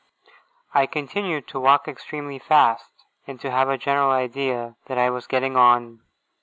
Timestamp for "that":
4.87-4.97